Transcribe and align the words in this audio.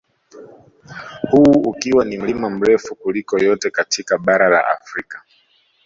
Huu 1.31 1.51
ukiwa 1.65 2.05
ni 2.05 2.17
mlima 2.17 2.49
mrefu 2.49 2.95
kuliko 2.95 3.37
yote 3.39 3.69
katika 3.71 4.17
bara 4.17 4.49
la 4.49 4.67
Afrika 4.67 5.23